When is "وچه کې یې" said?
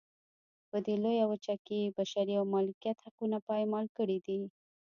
1.27-1.93